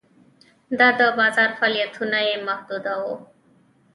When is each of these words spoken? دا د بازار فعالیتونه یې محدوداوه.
دا 0.79 0.87
د 0.99 1.01
بازار 1.19 1.49
فعالیتونه 1.59 2.19
یې 2.29 2.35
محدوداوه. 2.47 3.15